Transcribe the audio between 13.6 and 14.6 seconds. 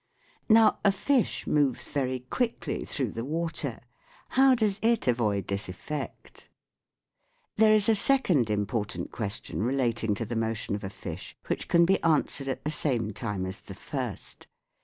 the first.